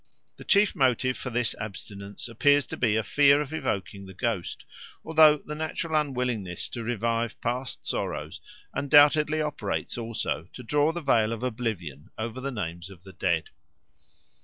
[0.37, 4.65] The chief motive for this abstinence appears to be a fear of evoking the ghost,
[5.05, 8.41] although the natural unwillingness to revive past sorrows
[8.73, 13.51] undoubtedly operates also to draw the veil of oblivion over the names of the dead.